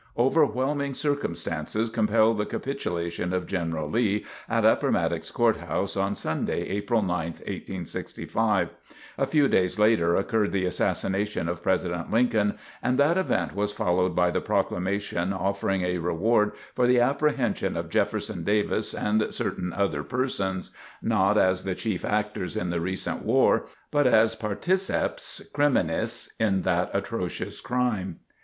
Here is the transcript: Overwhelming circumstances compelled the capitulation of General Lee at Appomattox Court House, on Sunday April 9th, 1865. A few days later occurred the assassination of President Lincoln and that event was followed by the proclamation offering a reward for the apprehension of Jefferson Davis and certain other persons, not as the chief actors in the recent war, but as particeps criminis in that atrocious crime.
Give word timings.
Overwhelming 0.17 0.95
circumstances 0.95 1.87
compelled 1.91 2.39
the 2.39 2.45
capitulation 2.47 3.33
of 3.33 3.45
General 3.45 3.87
Lee 3.87 4.25
at 4.49 4.65
Appomattox 4.65 5.29
Court 5.29 5.57
House, 5.57 5.95
on 5.95 6.15
Sunday 6.15 6.63
April 6.69 7.03
9th, 7.03 7.45
1865. 7.47 8.69
A 9.19 9.27
few 9.27 9.47
days 9.47 9.77
later 9.77 10.15
occurred 10.15 10.53
the 10.53 10.65
assassination 10.65 11.47
of 11.47 11.61
President 11.61 12.09
Lincoln 12.09 12.57
and 12.81 12.97
that 12.97 13.15
event 13.15 13.53
was 13.53 13.71
followed 13.71 14.15
by 14.15 14.31
the 14.31 14.41
proclamation 14.41 15.31
offering 15.33 15.83
a 15.83 15.99
reward 15.99 16.53
for 16.73 16.87
the 16.87 16.99
apprehension 16.99 17.77
of 17.77 17.91
Jefferson 17.91 18.43
Davis 18.43 18.95
and 18.95 19.31
certain 19.31 19.71
other 19.71 20.01
persons, 20.01 20.71
not 21.03 21.37
as 21.37 21.63
the 21.63 21.75
chief 21.75 22.03
actors 22.03 22.57
in 22.57 22.71
the 22.71 22.81
recent 22.81 23.21
war, 23.23 23.67
but 23.91 24.07
as 24.07 24.35
particeps 24.35 25.43
criminis 25.53 26.31
in 26.39 26.63
that 26.63 26.89
atrocious 26.91 27.61
crime. 27.61 28.17